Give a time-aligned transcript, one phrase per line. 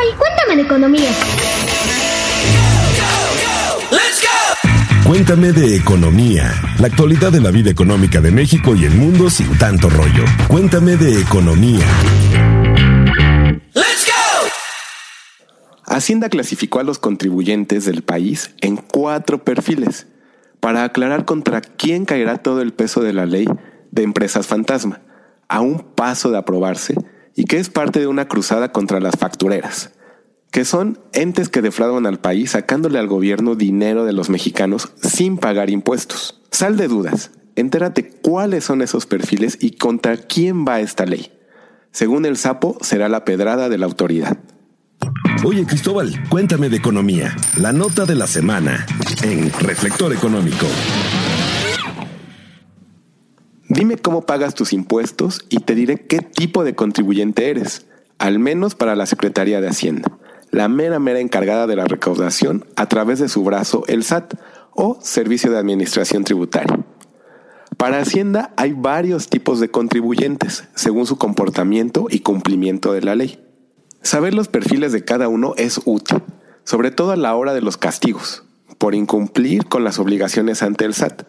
[0.00, 1.10] Cuéntame de economía.
[5.04, 9.58] Cuéntame de economía, la actualidad de la vida económica de México y el mundo sin
[9.58, 10.24] tanto rollo.
[10.48, 11.84] Cuéntame de economía.
[15.84, 20.06] Hacienda clasificó a los contribuyentes del país en cuatro perfiles
[20.60, 23.46] para aclarar contra quién caerá todo el peso de la ley
[23.90, 25.02] de empresas fantasma,
[25.48, 26.94] a un paso de aprobarse
[27.34, 29.90] y que es parte de una cruzada contra las factureras,
[30.50, 35.38] que son entes que defraudan al país sacándole al gobierno dinero de los mexicanos sin
[35.38, 36.42] pagar impuestos.
[36.50, 41.32] Sal de dudas, entérate cuáles son esos perfiles y contra quién va esta ley.
[41.92, 44.38] Según el sapo, será la pedrada de la autoridad.
[45.44, 47.34] Oye Cristóbal, cuéntame de economía.
[47.56, 48.86] La nota de la semana
[49.22, 50.66] en Reflector Económico.
[53.80, 57.86] Dime cómo pagas tus impuestos y te diré qué tipo de contribuyente eres,
[58.18, 60.18] al menos para la Secretaría de Hacienda,
[60.50, 64.34] la mera mera encargada de la recaudación a través de su brazo el SAT
[64.72, 66.78] o Servicio de Administración Tributaria.
[67.78, 73.42] Para Hacienda hay varios tipos de contribuyentes, según su comportamiento y cumplimiento de la ley.
[74.02, 76.22] Saber los perfiles de cada uno es útil,
[76.64, 78.44] sobre todo a la hora de los castigos,
[78.76, 81.22] por incumplir con las obligaciones ante el SAT,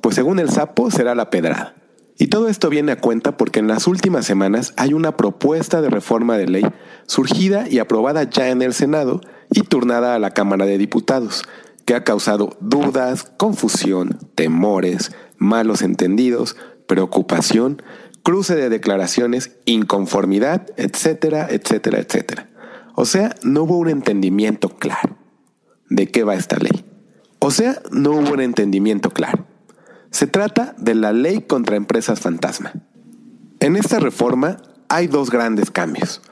[0.00, 1.74] pues según el sapo será la pedrada.
[2.18, 5.88] Y todo esto viene a cuenta porque en las últimas semanas hay una propuesta de
[5.88, 6.66] reforma de ley
[7.06, 11.44] surgida y aprobada ya en el Senado y turnada a la Cámara de Diputados,
[11.84, 17.82] que ha causado dudas, confusión, temores, malos entendidos, preocupación
[18.28, 22.50] cruce de declaraciones, inconformidad, etcétera, etcétera, etcétera.
[22.94, 25.16] O sea, no hubo un entendimiento claro
[25.88, 26.84] de qué va esta ley.
[27.38, 29.46] O sea, no hubo un entendimiento claro.
[30.10, 32.72] Se trata de la ley contra empresas fantasma.
[33.60, 34.56] En esta reforma
[34.88, 36.22] hay dos grandes cambios,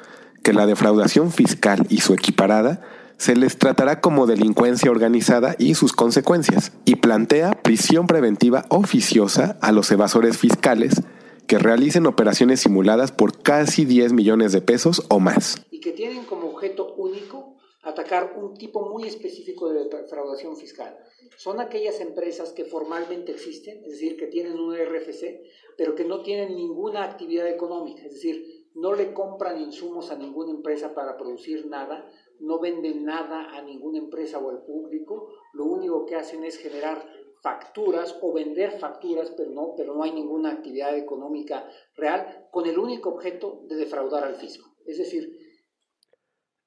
[0.42, 2.80] que la defraudación fiscal y su equiparada
[3.18, 9.72] se les tratará como delincuencia organizada y sus consecuencias, y plantea prisión preventiva oficiosa a
[9.72, 11.02] los evasores fiscales
[11.46, 15.62] que realicen operaciones simuladas por casi 10 millones de pesos o más.
[15.70, 20.96] Y que tienen como objeto único atacar un tipo muy específico de defraudación fiscal.
[21.36, 25.42] Son aquellas empresas que formalmente existen, es decir, que tienen un RFC,
[25.76, 30.50] pero que no tienen ninguna actividad económica, es decir, no le compran insumos a ninguna
[30.50, 32.10] empresa para producir nada,
[32.40, 37.06] no venden nada a ninguna empresa o al público, lo único que hacen es generar
[37.42, 42.78] facturas o vender facturas, pero no, pero no hay ninguna actividad económica real con el
[42.78, 44.68] único objeto de defraudar al fisco.
[44.84, 45.32] Es decir,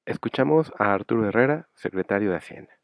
[0.04, 2.79] escuchamos a Arturo Herrera, secretario de Hacienda.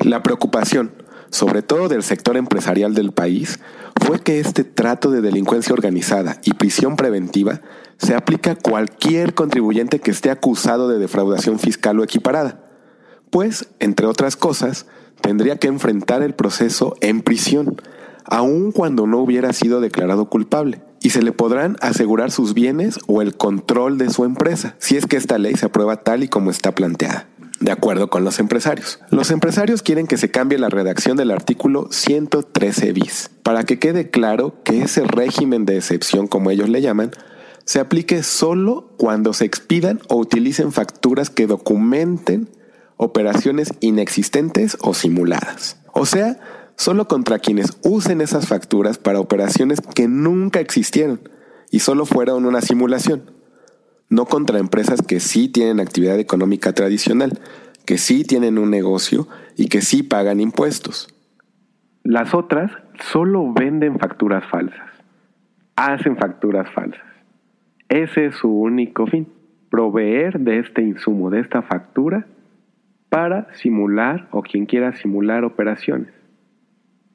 [0.00, 0.92] La preocupación,
[1.30, 3.60] sobre todo del sector empresarial del país,
[4.00, 7.60] fue que este trato de delincuencia organizada y prisión preventiva
[7.98, 12.60] se aplica a cualquier contribuyente que esté acusado de defraudación fiscal o equiparada,
[13.30, 14.86] pues, entre otras cosas,
[15.20, 17.80] tendría que enfrentar el proceso en prisión,
[18.24, 23.22] aun cuando no hubiera sido declarado culpable, y se le podrán asegurar sus bienes o
[23.22, 26.50] el control de su empresa, si es que esta ley se aprueba tal y como
[26.50, 27.26] está planteada.
[27.60, 28.98] De acuerdo con los empresarios.
[29.10, 34.10] Los empresarios quieren que se cambie la redacción del artículo 113 bis, para que quede
[34.10, 37.12] claro que ese régimen de excepción, como ellos le llaman,
[37.64, 42.48] se aplique solo cuando se expidan o utilicen facturas que documenten
[42.96, 45.78] operaciones inexistentes o simuladas.
[45.92, 46.40] O sea,
[46.76, 51.28] solo contra quienes usen esas facturas para operaciones que nunca existieron
[51.70, 53.33] y solo fueron una simulación.
[54.08, 57.38] No contra empresas que sí tienen actividad económica tradicional,
[57.86, 61.08] que sí tienen un negocio y que sí pagan impuestos.
[62.02, 62.70] Las otras
[63.12, 64.90] solo venden facturas falsas,
[65.76, 67.02] hacen facturas falsas.
[67.88, 69.28] Ese es su único fin,
[69.70, 72.26] proveer de este insumo, de esta factura,
[73.08, 76.12] para simular o quien quiera simular operaciones.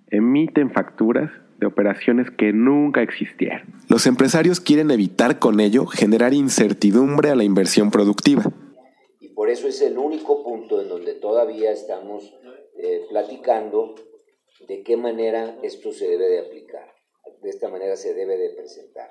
[0.10, 3.62] Emiten facturas de operaciones que nunca existieron.
[3.90, 8.44] Los empresarios quieren evitar con ello generar incertidumbre a la inversión productiva.
[9.20, 12.34] Y por eso es el único punto en donde todavía estamos
[12.78, 13.96] eh, platicando
[14.68, 16.94] de qué manera esto se debe de aplicar,
[17.42, 19.10] de esta manera se debe de presentar.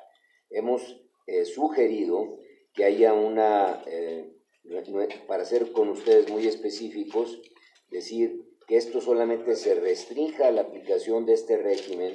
[0.50, 2.38] Hemos eh, sugerido
[2.74, 4.32] que haya una eh,
[5.26, 7.40] para ser con ustedes muy específicos,
[7.90, 12.14] decir que esto solamente se restrinja a la aplicación de este régimen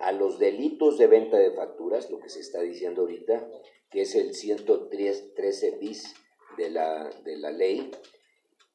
[0.00, 3.48] a los delitos de venta de facturas, lo que se está diciendo ahorita,
[3.90, 6.14] que es el 113 bis
[6.56, 7.90] de la, de la ley,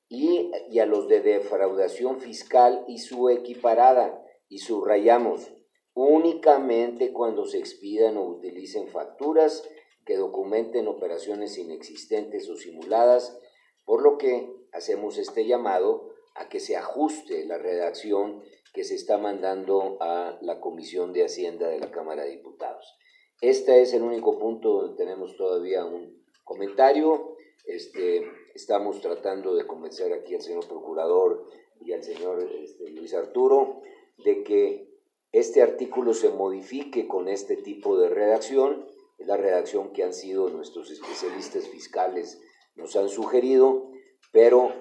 [0.09, 5.53] y, y a los de defraudación fiscal y su equiparada, y subrayamos,
[5.93, 9.63] únicamente cuando se expidan o utilicen facturas
[10.05, 13.37] que documenten operaciones inexistentes o simuladas,
[13.85, 18.41] por lo que hacemos este llamado a que se ajuste la redacción
[18.73, 22.97] que se está mandando a la Comisión de Hacienda de la Cámara de Diputados.
[23.41, 27.35] Este es el único punto donde tenemos todavía un comentario.
[27.65, 28.23] Este,
[28.55, 31.45] estamos tratando de convencer aquí al señor procurador
[31.79, 33.81] y al señor este, Luis Arturo
[34.23, 34.91] de que
[35.31, 38.85] este artículo se modifique con este tipo de redacción,
[39.17, 42.41] la redacción que han sido nuestros especialistas fiscales
[42.75, 43.89] nos han sugerido,
[44.31, 44.73] pero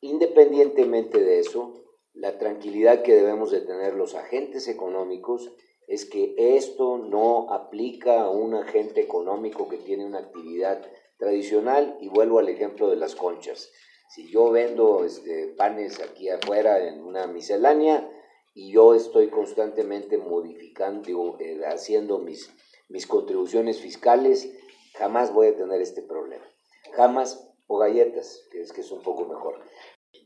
[0.00, 1.74] independientemente de eso,
[2.14, 5.52] la tranquilidad que debemos de tener los agentes económicos
[5.86, 10.80] es que esto no aplica a un agente económico que tiene una actividad
[11.18, 13.70] tradicional y vuelvo al ejemplo de las conchas.
[14.08, 18.10] Si yo vendo este, panes aquí afuera en una miscelánea
[18.54, 22.50] y yo estoy constantemente modificando, eh, haciendo mis,
[22.88, 24.50] mis contribuciones fiscales,
[24.94, 26.44] jamás voy a tener este problema.
[26.92, 29.60] Jamás, o galletas, que es que es un poco mejor.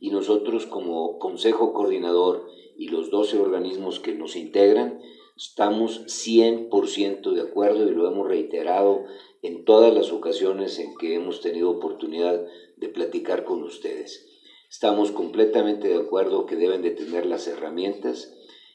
[0.00, 2.46] Y nosotros como Consejo Coordinador
[2.76, 5.00] y los 12 organismos que nos integran,
[5.36, 9.04] estamos 100% de acuerdo y lo hemos reiterado
[9.42, 12.44] en todas las ocasiones en que hemos tenido oportunidad
[12.76, 14.26] de platicar con ustedes.
[14.70, 18.34] Estamos completamente de acuerdo que deben de tener las herramientas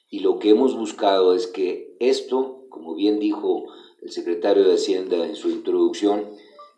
[0.09, 3.65] y lo que hemos buscado es que esto, como bien dijo
[4.01, 6.25] el secretario de Hacienda en su introducción,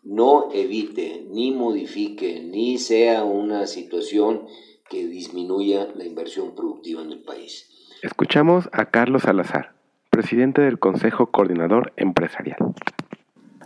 [0.02, 4.42] no evite, ni modifique, ni sea una situación
[4.90, 7.68] que disminuya la inversión productiva en el país.
[8.02, 9.74] Escuchamos a Carlos Salazar,
[10.10, 12.58] presidente del Consejo Coordinador Empresarial.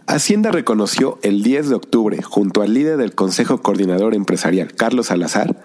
[0.06, 5.56] Hacienda reconoció el 10 de octubre, junto al líder del Consejo Coordinador Empresarial, Carlos Salazar,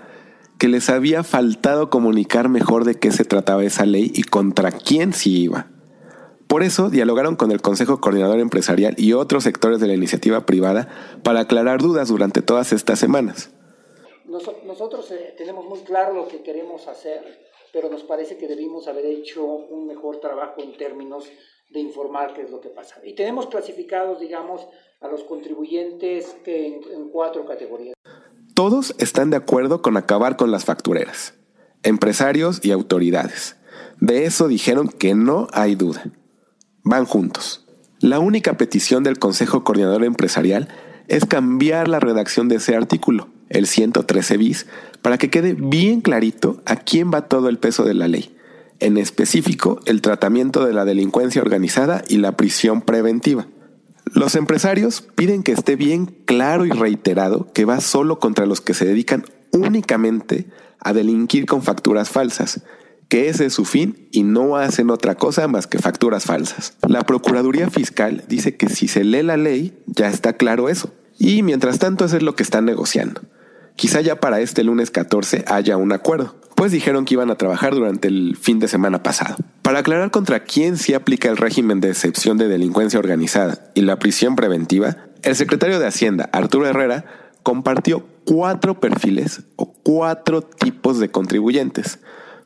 [0.57, 5.13] que les había faltado comunicar mejor de qué se trataba esa ley y contra quién
[5.13, 5.67] sí iba.
[6.51, 10.89] Por eso dialogaron con el Consejo Coordinador Empresarial y otros sectores de la iniciativa privada
[11.24, 13.51] para aclarar dudas durante todas estas semanas.
[14.25, 17.24] Nosotros eh, tenemos muy claro lo que queremos hacer,
[17.71, 21.24] pero nos parece que debimos haber hecho un mejor trabajo en términos
[21.69, 22.95] de informar qué es lo que pasa.
[23.01, 24.68] Y tenemos clasificados, digamos,
[25.00, 27.94] a los contribuyentes en, en cuatro categorías.
[28.56, 31.33] Todos están de acuerdo con acabar con las factureras,
[31.83, 33.56] empresarios y autoridades.
[34.01, 36.12] De eso dijeron que no hay duda.
[36.83, 37.66] Van juntos.
[38.00, 40.69] La única petición del Consejo Coordinador Empresarial
[41.07, 44.68] es cambiar la redacción de ese artículo, el 113 bis,
[45.01, 48.36] para que quede bien clarito a quién va todo el peso de la ley
[48.81, 53.48] en específico el tratamiento de la delincuencia organizada y la prisión preventiva.
[54.13, 58.74] Los empresarios piden que esté bien claro y reiterado que va solo contra los que
[58.74, 60.48] se dedican únicamente
[60.80, 62.63] a delinquir con facturas falsas,
[63.12, 66.78] que ese es su fin y no hacen otra cosa más que facturas falsas.
[66.88, 70.94] La Procuraduría Fiscal dice que si se lee la ley ya está claro eso.
[71.19, 73.19] Y mientras tanto eso es lo que están negociando.
[73.75, 77.74] Quizá ya para este lunes 14 haya un acuerdo pues dijeron que iban a trabajar
[77.74, 79.36] durante el fin de semana pasado.
[79.62, 84.00] Para aclarar contra quién se aplica el régimen de excepción de delincuencia organizada y la
[84.00, 87.06] prisión preventiva, el secretario de Hacienda, Arturo Herrera,
[87.44, 92.00] compartió cuatro perfiles o cuatro tipos de contribuyentes,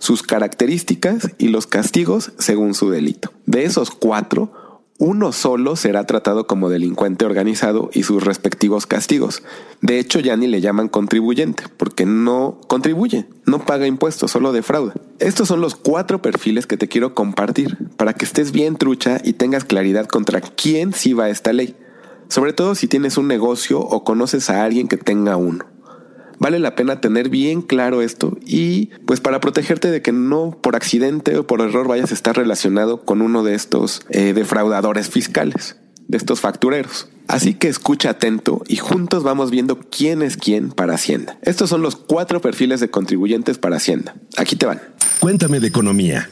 [0.06, 3.32] sus características y los castigos según su delito.
[3.48, 4.52] De esos cuatro,
[5.00, 9.42] uno solo será tratado como delincuente organizado y sus respectivos castigos.
[9.82, 14.94] De hecho, ya ni le llaman contribuyente, porque no contribuye, no paga impuestos, solo defrauda.
[15.18, 19.34] Estos son los cuatro perfiles que te quiero compartir, para que estés bien trucha y
[19.34, 21.76] tengas claridad contra quién sí va esta ley.
[22.30, 25.66] Sobre todo si tienes un negocio o conoces a alguien que tenga uno.
[26.40, 30.76] Vale la pena tener bien claro esto y pues para protegerte de que no por
[30.76, 35.78] accidente o por error vayas a estar relacionado con uno de estos eh, defraudadores fiscales,
[36.08, 37.10] de estos factureros.
[37.28, 41.40] Así que escucha atento y juntos vamos viendo quién es quién para Hacienda.
[41.42, 44.16] Estos son los cuatro perfiles de contribuyentes para Hacienda.
[44.38, 44.82] Aquí te van.
[45.20, 46.30] Cuéntame de economía.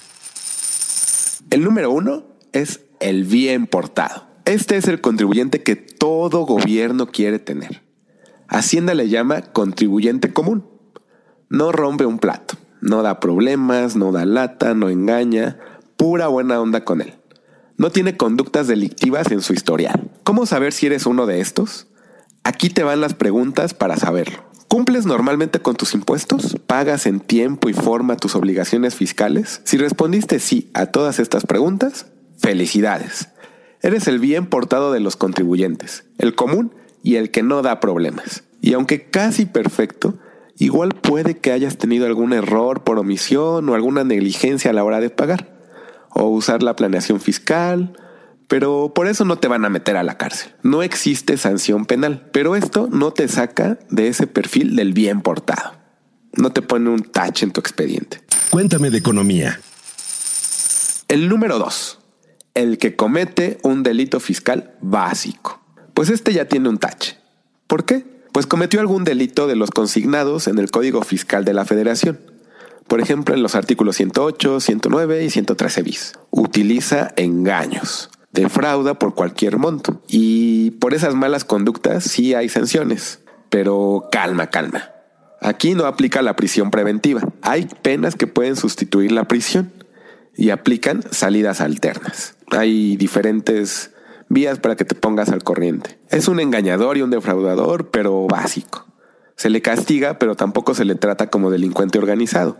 [1.49, 4.27] El número uno es el bien portado.
[4.45, 7.81] Este es el contribuyente que todo gobierno quiere tener.
[8.53, 10.63] Hacienda le llama contribuyente común.
[11.49, 15.57] No rompe un plato, no da problemas, no da lata, no engaña,
[15.97, 17.15] pura buena onda con él.
[17.77, 20.11] No tiene conductas delictivas en su historial.
[20.23, 21.87] ¿Cómo saber si eres uno de estos?
[22.43, 24.43] Aquí te van las preguntas para saberlo.
[24.67, 26.55] ¿Cumples normalmente con tus impuestos?
[26.67, 29.61] ¿Pagas en tiempo y forma tus obligaciones fiscales?
[29.63, 32.05] Si respondiste sí a todas estas preguntas,
[32.37, 33.29] felicidades.
[33.81, 38.43] Eres el bien portado de los contribuyentes, el común y el que no da problemas.
[38.61, 40.17] Y aunque casi perfecto,
[40.57, 45.01] igual puede que hayas tenido algún error por omisión o alguna negligencia a la hora
[45.01, 45.53] de pagar,
[46.09, 47.97] o usar la planeación fiscal,
[48.47, 50.53] pero por eso no te van a meter a la cárcel.
[50.63, 55.73] No existe sanción penal, pero esto no te saca de ese perfil del bien portado.
[56.33, 58.21] No te pone un tache en tu expediente.
[58.49, 59.59] Cuéntame de economía.
[61.07, 61.99] El número dos,
[62.53, 65.62] el que comete un delito fiscal básico.
[65.93, 67.17] Pues este ya tiene un tache.
[67.67, 68.05] ¿Por qué?
[68.31, 72.19] Pues cometió algún delito de los consignados en el Código Fiscal de la Federación.
[72.87, 76.13] Por ejemplo, en los artículos 108, 109 y 113 bis.
[76.31, 78.09] Utiliza engaños.
[78.31, 80.01] Defrauda por cualquier monto.
[80.07, 83.19] Y por esas malas conductas sí hay sanciones.
[83.49, 84.89] Pero calma, calma.
[85.39, 87.21] Aquí no aplica la prisión preventiva.
[87.41, 89.71] Hay penas que pueden sustituir la prisión
[90.35, 92.35] y aplican salidas alternas.
[92.49, 93.92] Hay diferentes
[94.33, 95.99] vías para que te pongas al corriente.
[96.09, 98.85] Es un engañador y un defraudador, pero básico.
[99.35, 102.57] Se le castiga, pero tampoco se le trata como delincuente organizado.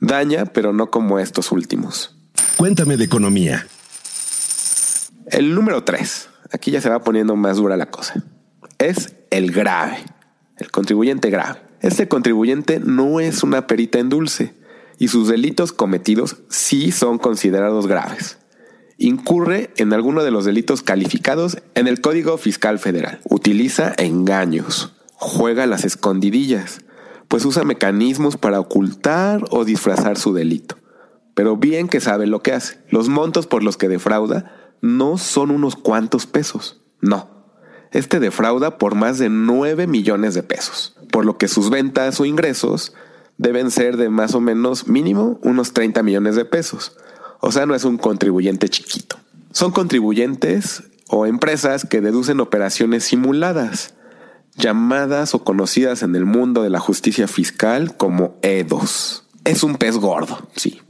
[0.00, 2.16] Daña, pero no como estos últimos.
[2.56, 3.66] Cuéntame de economía.
[5.26, 8.22] El número 3, aquí ya se va poniendo más dura la cosa,
[8.78, 9.98] es el grave,
[10.58, 11.60] el contribuyente grave.
[11.80, 14.54] Este contribuyente no es una perita en dulce
[14.98, 18.38] y sus delitos cometidos sí son considerados graves.
[19.02, 23.18] Incurre en alguno de los delitos calificados en el Código Fiscal Federal.
[23.24, 26.82] Utiliza engaños, juega las escondidillas,
[27.26, 30.76] pues usa mecanismos para ocultar o disfrazar su delito.
[31.34, 32.78] Pero bien que sabe lo que hace.
[32.90, 37.28] Los montos por los que defrauda no son unos cuantos pesos, no.
[37.90, 42.24] Este defrauda por más de 9 millones de pesos, por lo que sus ventas o
[42.24, 42.94] ingresos
[43.36, 46.96] deben ser de más o menos mínimo unos 30 millones de pesos.
[47.44, 49.18] O sea, no es un contribuyente chiquito.
[49.50, 53.94] Son contribuyentes o empresas que deducen operaciones simuladas,
[54.56, 59.24] llamadas o conocidas en el mundo de la justicia fiscal como EDOS.
[59.44, 60.82] Es un pez gordo, sí.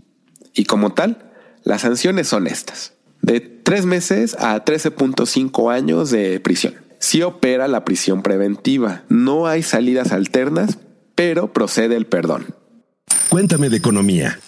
[0.52, 1.32] Y como tal,
[1.64, 2.92] las sanciones son estas.
[3.22, 6.74] De tres meses a 13.5 años de prisión.
[6.98, 9.04] Si opera la prisión preventiva.
[9.08, 10.76] No hay salidas alternas,
[11.14, 12.54] pero procede el perdón.
[13.30, 14.38] Cuéntame de economía.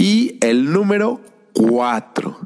[0.00, 1.20] Y el número
[1.52, 2.38] cuatro.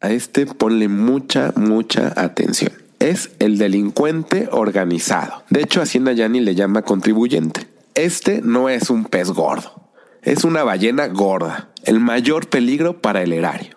[0.00, 2.70] A este ponle mucha, mucha atención.
[3.00, 5.42] Es el delincuente organizado.
[5.50, 7.66] De hecho, Hacienda ya ni le llama contribuyente.
[7.96, 9.90] Este no es un pez gordo.
[10.22, 11.70] Es una ballena gorda.
[11.82, 13.76] El mayor peligro para el erario.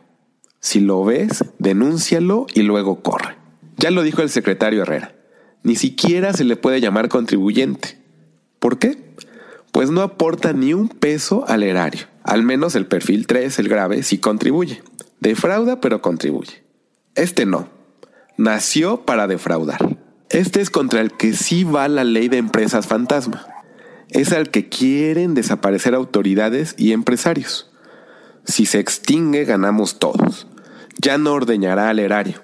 [0.59, 3.35] Si lo ves, denúncialo y luego corre.
[3.77, 5.15] Ya lo dijo el secretario Herrera.
[5.63, 7.97] Ni siquiera se le puede llamar contribuyente.
[8.59, 9.12] ¿Por qué?
[9.73, 12.05] Pues no aporta ni un peso al erario.
[12.23, 14.83] Al menos el perfil 3, el grave, sí contribuye.
[15.19, 16.63] Defrauda, pero contribuye.
[17.15, 17.67] Este no.
[18.37, 19.97] Nació para defraudar.
[20.29, 23.47] Este es contra el que sí va la ley de empresas fantasma.
[24.09, 27.71] Es al que quieren desaparecer autoridades y empresarios.
[28.45, 30.45] Si se extingue, ganamos todos.
[31.01, 32.43] Ya no ordeñará al erario,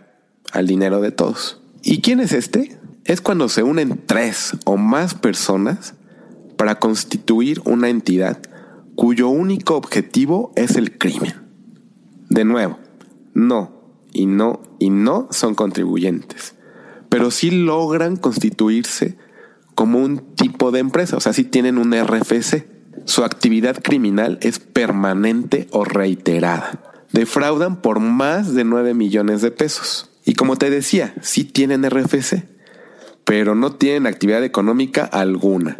[0.51, 1.61] al dinero de todos.
[1.83, 2.79] ¿Y quién es este?
[3.05, 5.93] Es cuando se unen tres o más personas
[6.59, 8.37] para constituir una entidad
[8.95, 11.35] cuyo único objetivo es el crimen.
[12.27, 12.77] De nuevo,
[13.33, 13.71] no
[14.11, 16.55] y no y no son contribuyentes,
[17.07, 19.17] pero sí logran constituirse
[19.73, 22.67] como un tipo de empresa, o sea, sí tienen un RFC.
[23.05, 27.05] Su actividad criminal es permanente o reiterada.
[27.13, 30.09] Defraudan por más de 9 millones de pesos.
[30.25, 32.49] Y como te decía, sí tienen RFC,
[33.23, 35.77] pero no tienen actividad económica alguna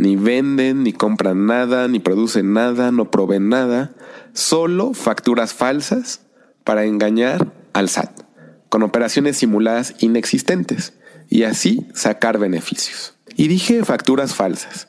[0.00, 3.92] ni venden, ni compran nada, ni producen nada, no proveen nada,
[4.32, 6.22] solo facturas falsas
[6.64, 8.22] para engañar al SAT,
[8.70, 10.94] con operaciones simuladas inexistentes,
[11.28, 13.18] y así sacar beneficios.
[13.36, 14.88] Y dije facturas falsas,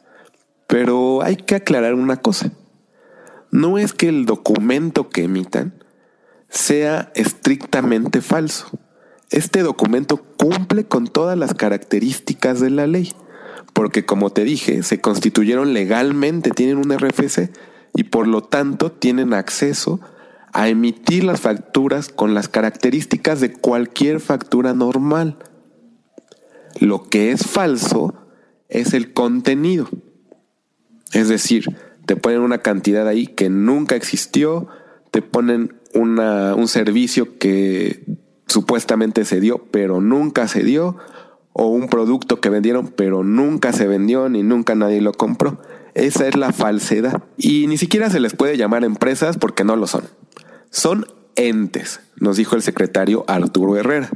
[0.65, 2.53] pero hay que aclarar una cosa.
[3.51, 5.83] No es que el documento que emitan
[6.47, 8.69] sea estrictamente falso.
[9.29, 13.11] Este documento cumple con todas las características de la ley
[13.73, 17.51] porque como te dije, se constituyeron legalmente, tienen un RFC
[17.93, 19.99] y por lo tanto tienen acceso
[20.53, 25.37] a emitir las facturas con las características de cualquier factura normal.
[26.79, 28.13] Lo que es falso
[28.69, 29.87] es el contenido.
[31.13, 34.67] Es decir, te ponen una cantidad ahí que nunca existió,
[35.11, 38.05] te ponen un servicio que
[38.47, 40.97] supuestamente se dio, pero nunca se dio,
[41.53, 45.61] o un producto que vendieron pero nunca se vendió ni nunca nadie lo compró.
[45.93, 47.23] Esa es la falsedad.
[47.37, 50.05] Y ni siquiera se les puede llamar empresas porque no lo son.
[50.69, 51.05] Son
[51.35, 54.09] entes, nos dijo el secretario Arturo Herrera.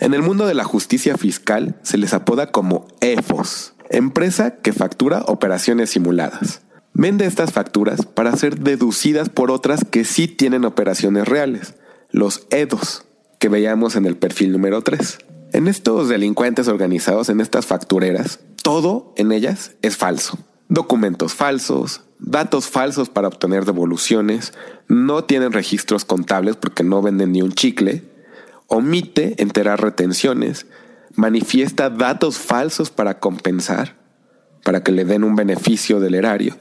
[0.00, 5.22] En el mundo de la justicia fiscal se les apoda como EFOS, empresa que factura
[5.26, 6.62] operaciones simuladas.
[6.94, 11.74] Vende estas facturas para ser deducidas por otras que sí tienen operaciones reales,
[12.10, 13.06] los EDOS
[13.38, 15.18] que veíamos en el perfil número 3.
[15.52, 20.38] En estos delincuentes organizados, en estas factureras, todo en ellas es falso.
[20.68, 24.54] Documentos falsos, datos falsos para obtener devoluciones,
[24.88, 28.02] no tienen registros contables porque no venden ni un chicle,
[28.66, 30.64] omite enterar retenciones,
[31.16, 33.98] manifiesta datos falsos para compensar,
[34.64, 36.56] para que le den un beneficio del erario,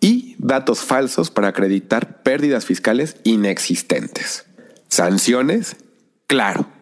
[0.00, 4.44] y datos falsos para acreditar pérdidas fiscales inexistentes.
[4.88, 5.76] Sanciones,
[6.26, 6.73] claro.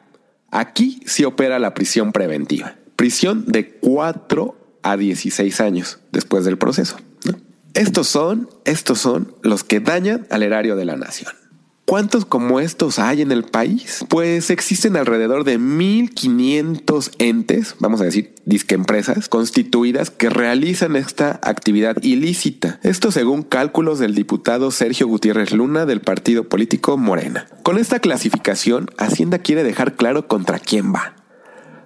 [0.52, 2.76] Aquí sí opera la prisión preventiva.
[2.94, 6.98] Prisión de 4 a 16 años después del proceso.
[7.72, 11.32] Estos son, estos son los que dañan al erario de la nación.
[11.84, 14.04] ¿Cuántos como estos hay en el país?
[14.08, 21.96] Pues existen alrededor de 1.500 entes, vamos a decir, disquempresas, constituidas que realizan esta actividad
[22.02, 22.78] ilícita.
[22.82, 27.46] Esto según cálculos del diputado Sergio Gutiérrez Luna del partido político Morena.
[27.64, 31.16] Con esta clasificación, Hacienda quiere dejar claro contra quién va.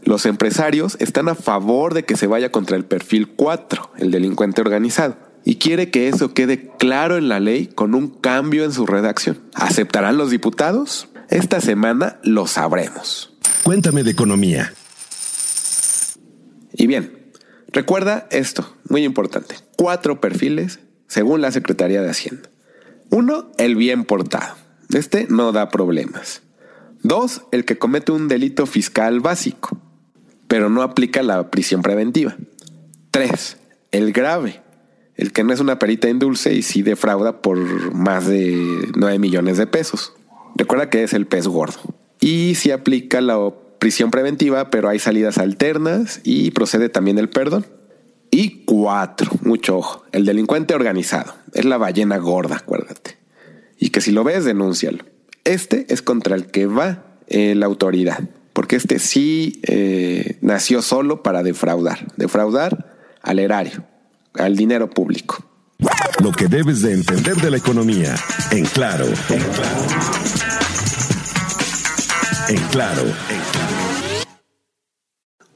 [0.05, 4.61] Los empresarios están a favor de que se vaya contra el perfil 4, el delincuente
[4.61, 8.85] organizado y quiere que eso quede claro en la ley con un cambio en su
[8.85, 9.41] redacción.
[9.55, 11.09] ¿Aceptarán los diputados?
[11.31, 13.33] Esta semana lo sabremos.
[13.63, 14.75] Cuéntame de economía.
[16.73, 17.31] Y bien,
[17.69, 19.55] recuerda esto, muy importante.
[19.77, 22.51] Cuatro perfiles según la Secretaría de Hacienda.
[23.11, 24.57] Uno, el bien portado.
[24.93, 26.43] Este no da problemas.
[27.05, 29.81] Dos, el que comete un delito fiscal básico,
[30.49, 32.37] pero no aplica la prisión preventiva.
[33.13, 33.59] Tres,
[33.93, 34.66] el grave
[35.17, 39.19] el que no es una perita en dulce y sí defrauda por más de 9
[39.19, 40.13] millones de pesos.
[40.55, 41.81] Recuerda que es el pez gordo.
[42.21, 47.67] Y sí aplica la prisión preventiva, pero hay salidas alternas y procede también el perdón.
[48.31, 51.35] Y cuatro, mucho ojo, el delincuente organizado.
[51.55, 53.17] Es la ballena gorda, acuérdate.
[53.79, 55.05] Y que si lo ves, denúncialo.
[55.45, 61.23] Este es contra el que va eh, la autoridad, porque este sí eh, nació solo
[61.23, 63.85] para defraudar, defraudar al erario
[64.39, 65.45] al dinero público.
[66.23, 68.15] Lo que debes de entender de la economía,
[68.51, 69.07] en claro.
[69.07, 69.83] En claro.
[72.49, 73.03] En claro.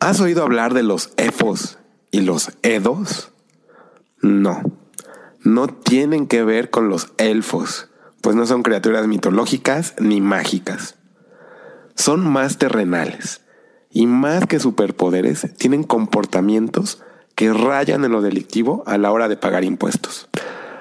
[0.00, 1.78] ¿Has oído hablar de los EFOS
[2.10, 3.32] y los EDOS?
[4.22, 4.62] No,
[5.42, 7.88] no tienen que ver con los elfos,
[8.20, 10.96] pues no son criaturas mitológicas ni mágicas.
[11.94, 13.42] Son más terrenales
[13.90, 17.02] y más que superpoderes, tienen comportamientos
[17.40, 20.28] que rayan en lo delictivo a la hora de pagar impuestos.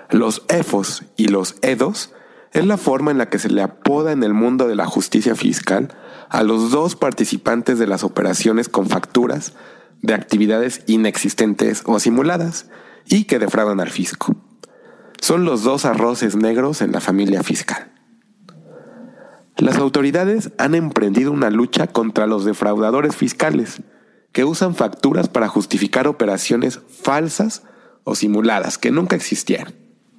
[0.09, 2.11] Los EFOS y los EDOS
[2.51, 5.35] es la forma en la que se le apoda en el mundo de la justicia
[5.35, 5.95] fiscal
[6.27, 9.53] a los dos participantes de las operaciones con facturas
[10.01, 12.69] de actividades inexistentes o simuladas
[13.05, 14.35] y que defraudan al fisco.
[15.21, 17.89] Son los dos arroces negros en la familia fiscal.
[19.55, 23.81] Las autoridades han emprendido una lucha contra los defraudadores fiscales,
[24.31, 27.63] que usan facturas para justificar operaciones falsas
[28.03, 29.73] o simuladas que nunca existieron.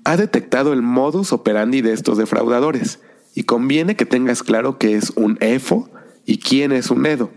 [0.04, 3.00] Ha detectado el modus operandi de estos defraudadores
[3.34, 5.90] y conviene que tengas claro qué es un EFO
[6.26, 7.30] y quién es un EDO,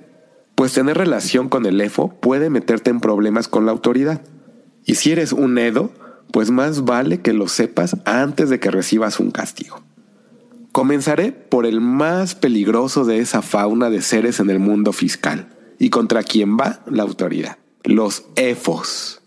[0.55, 4.21] pues tener relación con el EFO puede meterte en problemas con la autoridad.
[4.85, 5.91] Y si eres un EDO,
[6.31, 9.81] pues más vale que lo sepas antes de que recibas un castigo.
[10.71, 15.52] Comenzaré por el más peligroso de esa fauna de seres en el mundo fiscal,
[15.83, 17.57] y contra quién va la autoridad.
[17.83, 19.21] Los EFOS.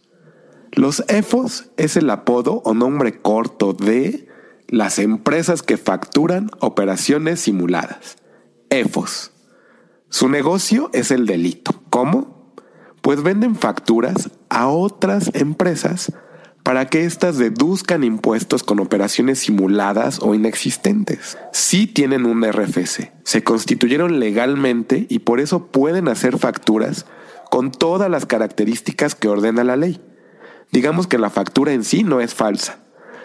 [0.73, 4.27] Los EFOS es el apodo o nombre corto de
[4.67, 8.17] las empresas que facturan operaciones simuladas.
[8.71, 9.33] EFOS.
[10.09, 11.73] Su negocio es el delito.
[11.91, 12.55] ¿Cómo?
[13.03, 16.11] Pues venden facturas a otras empresas
[16.67, 21.39] para que éstas deduzcan impuestos con operaciones simuladas o inexistentes.
[21.53, 27.07] Sí tienen un RFC, se constituyeron legalmente y por eso pueden hacer facturas
[27.53, 30.01] con todas las características que ordena la ley.
[30.73, 32.81] Digamos que la factura en sí no es falsa.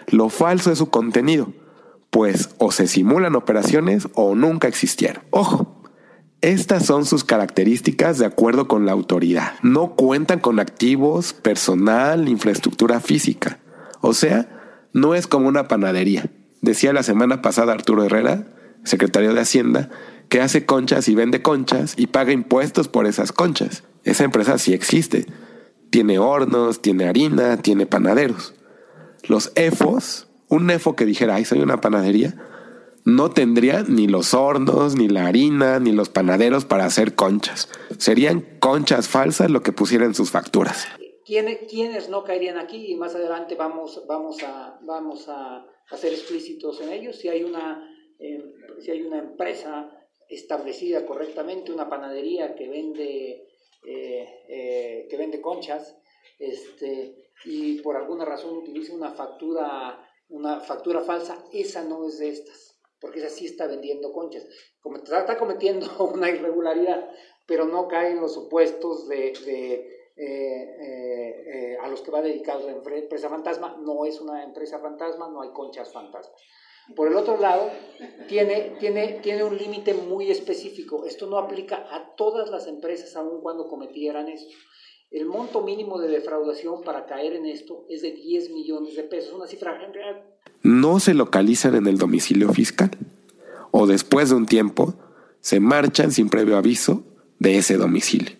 [0.06, 1.52] Lo falso es su contenido,
[2.10, 5.24] pues o se simulan operaciones o nunca existieron.
[5.30, 5.81] Ojo,
[6.42, 9.54] estas son sus características de acuerdo con la autoridad.
[9.62, 13.60] No cuentan con activos, personal, infraestructura física.
[14.00, 16.30] O sea, no es como una panadería.
[16.60, 18.48] Decía la semana pasada Arturo Herrera,
[18.84, 19.90] secretario de Hacienda,
[20.28, 23.84] que hace conchas y vende conchas y paga impuestos por esas conchas.
[24.02, 25.26] Esa empresa sí existe.
[25.90, 28.54] Tiene hornos, tiene harina, tiene panaderos.
[29.28, 32.34] Los EFOS, un EFO que dijera, ay, soy una panadería,
[33.04, 37.68] no tendría ni los hornos, ni la harina, ni los panaderos para hacer conchas.
[37.98, 40.86] Serían conchas falsas lo que pusieran en sus facturas.
[41.24, 42.92] ¿Quiénes no caerían aquí?
[42.92, 47.16] Y más adelante vamos, vamos, a, vamos a, ser explícitos en ellos.
[47.16, 47.88] Si hay una,
[48.18, 48.42] eh,
[48.80, 49.90] si hay una empresa
[50.28, 53.48] establecida correctamente, una panadería que vende,
[53.86, 55.96] eh, eh, que vende conchas,
[56.38, 62.30] este, y por alguna razón utiliza una factura, una factura falsa, esa no es de
[62.30, 62.71] estas,
[63.02, 64.46] porque esa sí está vendiendo conchas.
[64.80, 67.10] Como está cometiendo una irregularidad,
[67.46, 69.32] pero no cae en los supuestos de,
[70.16, 73.76] eh, a los que va dedicado la empresa fantasma.
[73.82, 76.40] No es una empresa fantasma, no hay conchas fantasmas.
[76.96, 77.70] Por el otro lado,
[78.28, 81.04] tiene, tiene, tiene un límite muy específico.
[81.04, 84.54] Esto no aplica a todas las empresas, aun cuando cometieran esto.
[85.12, 89.34] El monto mínimo de defraudación para caer en esto es de 10 millones de pesos,
[89.34, 90.22] una cifra real.
[90.62, 92.90] No se localizan en el domicilio fiscal
[93.72, 94.94] o después de un tiempo
[95.40, 97.04] se marchan sin previo aviso
[97.38, 98.36] de ese domicilio.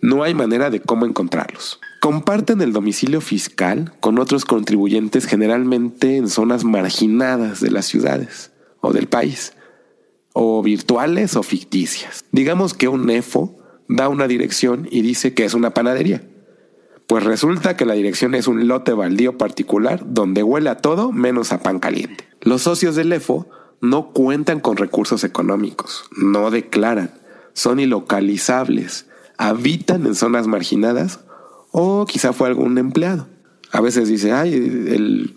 [0.00, 1.78] No hay manera de cómo encontrarlos.
[2.00, 8.92] Comparten el domicilio fiscal con otros contribuyentes generalmente en zonas marginadas de las ciudades o
[8.92, 9.52] del país,
[10.32, 12.24] o virtuales o ficticias.
[12.32, 13.59] Digamos que un EFO
[13.90, 16.22] da una dirección y dice que es una panadería.
[17.08, 21.52] Pues resulta que la dirección es un lote baldío particular donde huele a todo menos
[21.52, 22.28] a pan caliente.
[22.40, 23.48] Los socios del EFO
[23.80, 27.10] no cuentan con recursos económicos, no declaran,
[27.52, 29.06] son ilocalizables,
[29.38, 31.20] habitan en zonas marginadas
[31.72, 33.26] o quizá fue algún empleado.
[33.72, 35.36] A veces dice, ay, el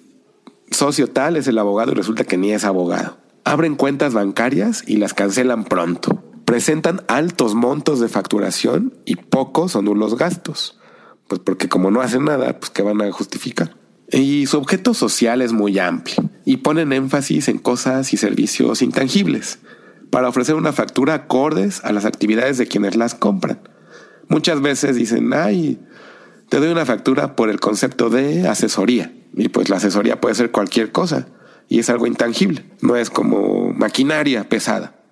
[0.70, 3.18] socio tal es el abogado y resulta que ni es abogado.
[3.46, 6.24] Abren cuentas bancarias y las cancelan pronto.
[6.46, 10.80] Presentan altos montos de facturación y pocos o nulos gastos.
[11.28, 13.76] Pues porque como no hacen nada, pues que van a justificar.
[14.12, 19.60] Y su objeto social es muy amplio y ponen énfasis en cosas y servicios intangibles
[20.10, 23.62] para ofrecer una factura acordes a las actividades de quienes las compran.
[24.28, 25.80] Muchas veces dicen, ay,
[26.50, 29.12] te doy una factura por el concepto de asesoría.
[29.36, 31.28] Y pues la asesoría puede ser cualquier cosa
[31.68, 35.03] y es algo intangible, no es como maquinaria pesada.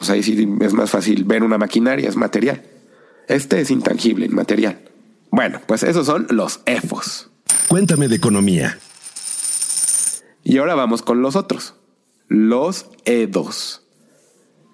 [0.00, 2.62] Pues ahí sí es más fácil ver una maquinaria, es material.
[3.28, 4.80] Este es intangible, inmaterial.
[5.30, 7.28] Bueno, pues esos son los EFOS.
[7.68, 8.78] Cuéntame de economía.
[10.42, 11.74] Y ahora vamos con los otros.
[12.28, 13.82] Los EDOS.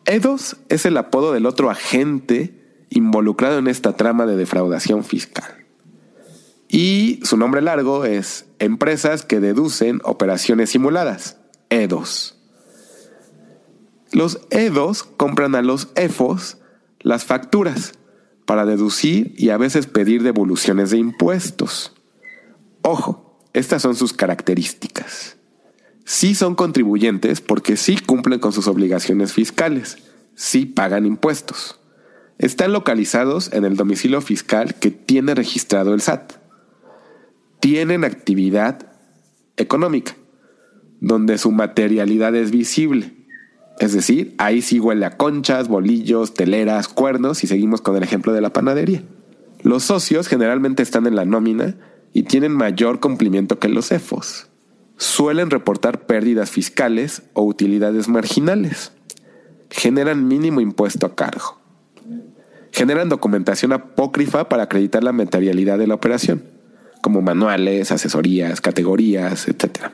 [0.04, 5.66] EDOS es el apodo del otro agente involucrado en esta trama de defraudación fiscal.
[6.68, 12.35] Y su nombre largo es Empresas que deducen operaciones simuladas, EDOS.
[14.16, 16.58] Los EDOS compran a los EFOS
[17.00, 17.92] las facturas
[18.46, 21.94] para deducir y a veces pedir devoluciones de impuestos.
[22.80, 25.36] Ojo, estas son sus características.
[26.04, 29.98] Sí son contribuyentes porque sí cumplen con sus obligaciones fiscales,
[30.34, 31.78] sí pagan impuestos.
[32.38, 36.46] Están localizados en el domicilio fiscal que tiene registrado el SAT
[37.66, 38.92] tienen actividad
[39.56, 40.14] económica,
[41.00, 43.15] donde su materialidad es visible.
[43.78, 48.32] Es decir, ahí sí huele a conchas, bolillos, teleras, cuernos y seguimos con el ejemplo
[48.32, 49.02] de la panadería.
[49.62, 51.76] Los socios generalmente están en la nómina
[52.12, 54.48] y tienen mayor cumplimiento que los EFOS.
[54.96, 58.92] Suelen reportar pérdidas fiscales o utilidades marginales.
[59.68, 61.60] Generan mínimo impuesto a cargo.
[62.72, 66.56] Generan documentación apócrifa para acreditar la materialidad de la operación
[67.06, 69.92] como manuales, asesorías, categorías, etc.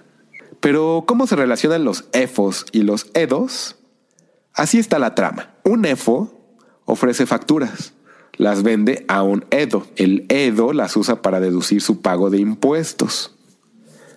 [0.62, 3.74] Pero, ¿cómo se relacionan los EFOS y los EDOS?
[4.54, 5.56] Así está la trama.
[5.64, 6.32] Un EFO
[6.84, 7.94] ofrece facturas,
[8.36, 9.84] las vende a un EDO.
[9.96, 13.34] El EDO las usa para deducir su pago de impuestos,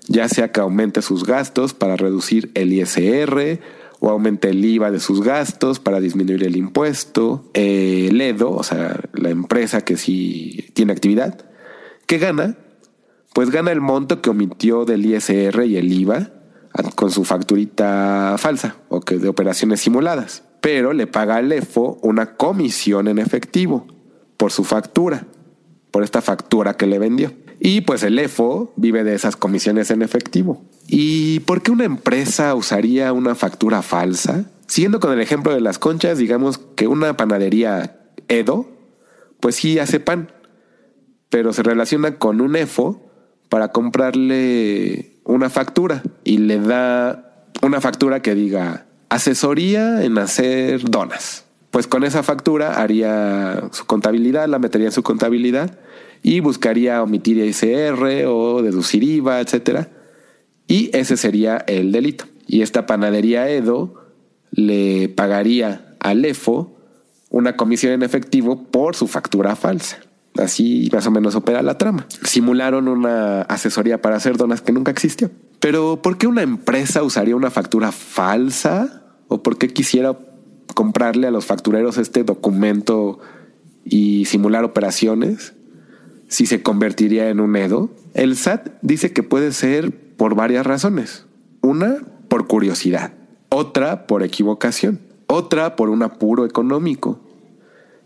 [0.08, 3.60] ya sea que aumente sus gastos para reducir el ISR
[4.00, 7.50] o aumente el IVA de sus gastos para disminuir el impuesto.
[7.56, 11.44] El EDO, o sea, la empresa que sí tiene actividad,
[12.06, 12.56] que gana
[13.36, 16.32] pues gana el monto que omitió del ISR y el IVA
[16.96, 22.36] con su facturita falsa o que de operaciones simuladas, pero le paga al EFO una
[22.36, 23.88] comisión en efectivo
[24.38, 25.26] por su factura,
[25.92, 27.32] por esta factura que le vendió.
[27.60, 30.62] Y pues el EFO vive de esas comisiones en efectivo.
[30.88, 34.46] ¿Y por qué una empresa usaría una factura falsa?
[34.68, 38.68] Siguiendo con el ejemplo de las conchas, digamos que una panadería Edo,
[39.40, 40.32] pues sí hace pan,
[41.30, 43.02] pero se relaciona con un EFO
[43.50, 51.46] para comprarle una factura y le da una factura que diga asesoría en hacer donas.
[51.72, 55.80] Pues con esa factura haría su contabilidad, la metería en su contabilidad
[56.24, 59.90] y buscaría omitir ISR o deducir IVA, etcétera.
[60.68, 62.26] Y ese sería el delito.
[62.48, 63.94] Y esta panadería Edo
[64.52, 66.76] le pagaría al EFO
[67.30, 70.00] una comisión en efectivo por su factura falsa.
[70.38, 72.08] Así más o menos opera la trama.
[72.24, 75.32] Simularon una asesoría para hacer donas que nunca existió.
[75.60, 79.04] Pero ¿por qué una empresa usaría una factura falsa?
[79.28, 80.18] ¿O por qué quisiera
[80.76, 83.20] comprarle a los factureros este documento
[83.84, 85.54] y simular operaciones,
[86.28, 87.90] si se convertiría en un EDO.
[88.14, 91.26] El SAT dice que puede ser por varias razones.
[91.62, 93.14] Una, por curiosidad.
[93.50, 95.00] Otra, por equivocación.
[95.28, 97.22] Otra, por un apuro económico.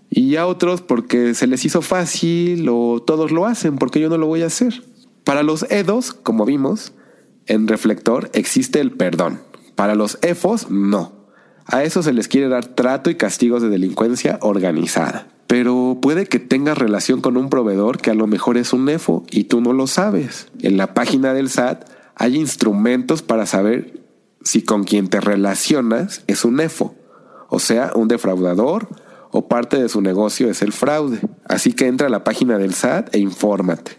[0.09, 4.17] Y a otros porque se les hizo fácil o todos lo hacen porque yo no
[4.17, 4.83] lo voy a hacer.
[5.23, 6.93] Para los EDOS, como vimos,
[7.45, 9.41] en reflector existe el perdón.
[9.75, 11.13] Para los EFOS, no.
[11.65, 15.27] A eso se les quiere dar trato y castigos de delincuencia organizada.
[15.47, 19.23] Pero puede que tengas relación con un proveedor que a lo mejor es un EFO
[19.31, 20.47] y tú no lo sabes.
[20.61, 24.01] En la página del SAT hay instrumentos para saber
[24.43, 26.95] si con quien te relacionas es un EFO,
[27.49, 28.89] o sea, un defraudador
[29.31, 31.19] o parte de su negocio es el fraude.
[31.45, 33.97] Así que entra a la página del SAT e infórmate.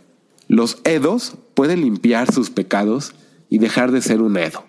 [0.49, 3.15] Los EDOS pueden limpiar sus pecados
[3.49, 4.65] y dejar de ser un EDO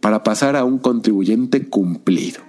[0.00, 2.40] para pasar a un contribuyente cumplido.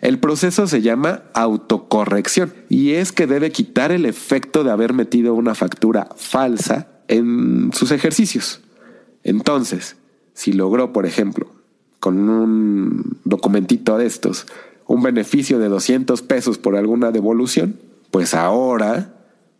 [0.00, 5.34] El proceso se llama autocorrección y es que debe quitar el efecto de haber metido
[5.34, 8.60] una factura falsa en sus ejercicios.
[9.24, 9.96] Entonces,
[10.34, 11.50] si logró, por ejemplo,
[11.98, 14.46] con un documentito de estos,
[14.86, 17.78] un beneficio de 200 pesos por alguna devolución,
[18.10, 19.14] pues ahora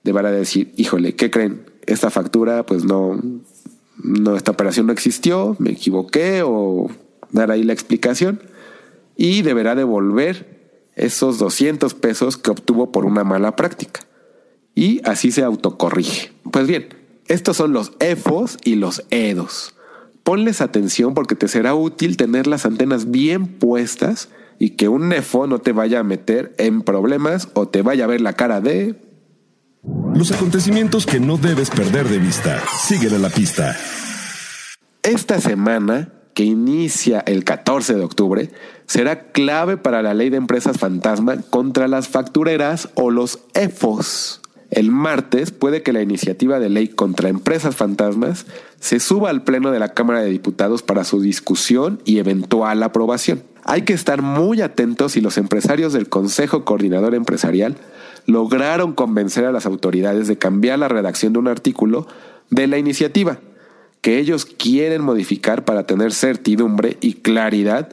[0.05, 1.65] deberá decir, híjole, ¿qué creen?
[1.87, 3.21] Esta factura, pues no,
[4.03, 6.91] no, esta operación no existió, me equivoqué o
[7.31, 8.41] dar ahí la explicación
[9.17, 10.57] y deberá devolver
[10.95, 14.01] esos 200 pesos que obtuvo por una mala práctica.
[14.75, 16.33] Y así se autocorrige.
[16.51, 16.89] Pues bien,
[17.29, 19.75] estos son los EFOS y los EDOS.
[20.23, 25.47] Ponles atención porque te será útil tener las antenas bien puestas y que un nefo
[25.47, 28.95] no te vaya a meter en problemas o te vaya a ver la cara de...
[30.14, 32.61] Los acontecimientos que no debes perder de vista.
[32.81, 33.77] Síguele la pista.
[35.03, 38.51] Esta semana, que inicia el 14 de octubre,
[38.87, 44.40] será clave para la ley de empresas fantasma contra las factureras o los EFOS.
[44.71, 48.47] El martes puede que la iniciativa de ley contra empresas fantasmas
[48.81, 53.42] se suba al Pleno de la Cámara de Diputados para su discusión y eventual aprobación.
[53.69, 57.77] Hay que estar muy atentos si los empresarios del Consejo Coordinador Empresarial
[58.25, 62.07] lograron convencer a las autoridades de cambiar la redacción de un artículo
[62.49, 63.41] de la iniciativa
[64.03, 67.89] que ellos quieren modificar para tener certidumbre y claridad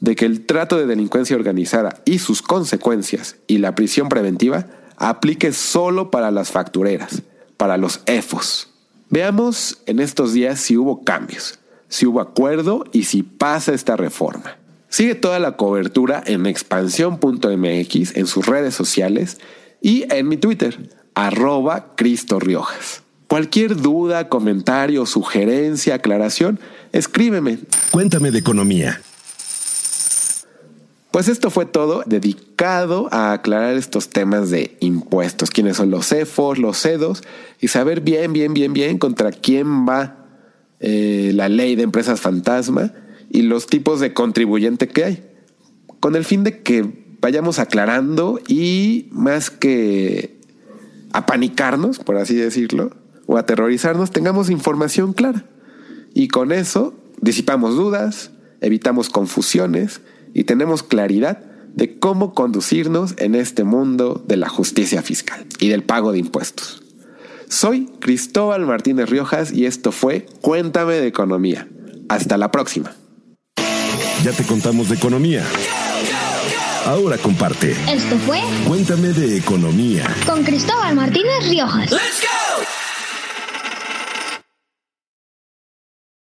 [0.00, 5.52] de que el trato de delincuencia organizada y sus consecuencias y la prisión preventiva aplique
[5.52, 7.22] solo para las factureras,
[7.58, 8.70] para los EFOS.
[9.10, 14.57] Veamos en estos días si hubo cambios, si hubo acuerdo y si pasa esta reforma.
[14.88, 19.38] Sigue toda la cobertura en expansión.mx, en sus redes sociales
[19.82, 23.02] y en mi Twitter, arroba Cristo Riojas.
[23.26, 26.58] Cualquier duda, comentario, sugerencia, aclaración,
[26.92, 27.58] escríbeme.
[27.90, 29.02] Cuéntame de economía.
[31.10, 36.58] Pues esto fue todo dedicado a aclarar estos temas de impuestos, quiénes son los CEFOS,
[36.58, 37.22] los CEDOS,
[37.60, 40.26] y saber bien, bien, bien, bien contra quién va
[40.80, 42.92] eh, la ley de empresas fantasma
[43.30, 45.24] y los tipos de contribuyente que hay,
[46.00, 50.38] con el fin de que vayamos aclarando y más que
[51.12, 52.90] apanicarnos, por así decirlo,
[53.26, 55.44] o aterrorizarnos, tengamos información clara.
[56.14, 60.00] Y con eso disipamos dudas, evitamos confusiones
[60.34, 61.42] y tenemos claridad
[61.74, 66.82] de cómo conducirnos en este mundo de la justicia fiscal y del pago de impuestos.
[67.48, 71.68] Soy Cristóbal Martínez Riojas y esto fue Cuéntame de Economía.
[72.08, 72.97] Hasta la próxima.
[74.24, 75.44] Ya te contamos de economía.
[76.86, 77.72] Ahora comparte.
[77.90, 80.06] Esto fue Cuéntame de economía.
[80.26, 81.90] con Cristóbal Martínez Riojas.
[81.90, 82.47] Let's go!